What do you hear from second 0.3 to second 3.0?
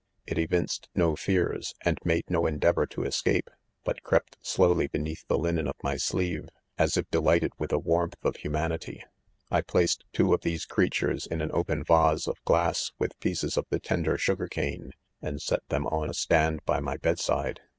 evinced no fears, and made no endeavor